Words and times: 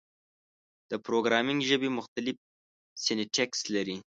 د 0.89 0.91
پروګرامینګ 1.05 1.59
ژبې 1.69 1.89
مختلف 1.97 2.35
سینټکس 3.03 3.61
لري. 3.75 3.97